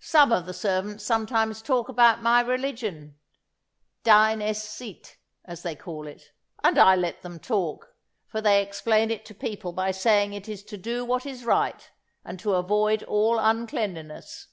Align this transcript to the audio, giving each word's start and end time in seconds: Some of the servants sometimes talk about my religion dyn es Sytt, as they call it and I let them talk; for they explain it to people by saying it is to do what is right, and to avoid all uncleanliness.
Some 0.00 0.30
of 0.30 0.44
the 0.44 0.52
servants 0.52 1.06
sometimes 1.06 1.62
talk 1.62 1.88
about 1.88 2.20
my 2.22 2.42
religion 2.42 3.16
dyn 4.04 4.42
es 4.42 4.62
Sytt, 4.62 5.16
as 5.46 5.62
they 5.62 5.74
call 5.74 6.06
it 6.06 6.32
and 6.62 6.76
I 6.76 6.94
let 6.94 7.22
them 7.22 7.38
talk; 7.40 7.96
for 8.26 8.42
they 8.42 8.62
explain 8.62 9.10
it 9.10 9.24
to 9.24 9.34
people 9.34 9.72
by 9.72 9.90
saying 9.90 10.34
it 10.34 10.50
is 10.50 10.62
to 10.64 10.76
do 10.76 11.02
what 11.06 11.24
is 11.24 11.46
right, 11.46 11.90
and 12.26 12.38
to 12.40 12.52
avoid 12.56 13.04
all 13.04 13.38
uncleanliness. 13.38 14.48